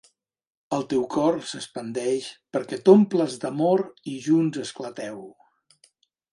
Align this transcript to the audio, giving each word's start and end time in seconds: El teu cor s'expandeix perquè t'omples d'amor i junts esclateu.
El 0.77 0.85
teu 0.93 1.03
cor 1.15 1.37
s'expandeix 1.49 2.31
perquè 2.57 2.81
t'omples 2.89 3.37
d'amor 3.45 3.87
i 4.15 4.17
junts 4.31 4.65
esclateu. 4.67 5.25